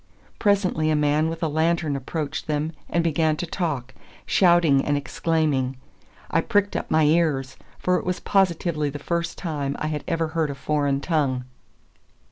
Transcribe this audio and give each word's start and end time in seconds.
Presently 0.39 0.89
a 0.89 0.95
man 0.95 1.29
with 1.29 1.43
a 1.43 1.47
lantern 1.47 1.95
approached 1.95 2.47
them 2.47 2.71
and 2.89 3.03
began 3.03 3.37
to 3.37 3.45
talk, 3.45 3.93
shouting 4.25 4.83
and 4.83 4.97
exclaiming. 4.97 5.77
I 6.31 6.41
pricked 6.41 6.75
up 6.75 6.89
my 6.89 7.03
ears, 7.03 7.55
for 7.77 7.97
it 7.97 8.03
was 8.03 8.19
positively 8.19 8.89
the 8.89 8.97
first 8.97 9.37
time 9.37 9.75
I 9.77 9.85
had 9.89 10.03
ever 10.07 10.29
heard 10.29 10.49
a 10.49 10.55
foreign 10.55 11.01
tongue. 11.01 11.43